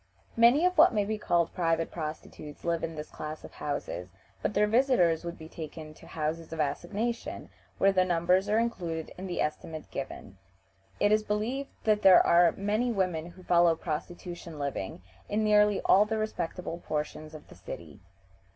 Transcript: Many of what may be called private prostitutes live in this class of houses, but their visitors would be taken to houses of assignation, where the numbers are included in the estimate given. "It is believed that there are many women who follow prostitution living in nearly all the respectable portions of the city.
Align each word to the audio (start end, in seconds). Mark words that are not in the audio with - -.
Many 0.35 0.65
of 0.65 0.79
what 0.79 0.95
may 0.95 1.05
be 1.05 1.19
called 1.19 1.53
private 1.53 1.91
prostitutes 1.91 2.63
live 2.65 2.83
in 2.83 2.95
this 2.95 3.11
class 3.11 3.43
of 3.43 3.51
houses, 3.53 4.09
but 4.41 4.55
their 4.55 4.65
visitors 4.65 5.23
would 5.23 5.37
be 5.37 5.47
taken 5.47 5.93
to 5.93 6.07
houses 6.07 6.51
of 6.51 6.59
assignation, 6.59 7.49
where 7.77 7.91
the 7.91 8.03
numbers 8.03 8.49
are 8.49 8.57
included 8.57 9.11
in 9.15 9.27
the 9.27 9.39
estimate 9.41 9.91
given. 9.91 10.39
"It 10.99 11.11
is 11.11 11.21
believed 11.21 11.69
that 11.83 12.01
there 12.01 12.25
are 12.25 12.51
many 12.53 12.91
women 12.91 13.27
who 13.27 13.43
follow 13.43 13.75
prostitution 13.75 14.57
living 14.57 15.03
in 15.29 15.43
nearly 15.43 15.81
all 15.81 16.05
the 16.05 16.17
respectable 16.17 16.79
portions 16.87 17.35
of 17.35 17.47
the 17.49 17.55
city. 17.55 17.99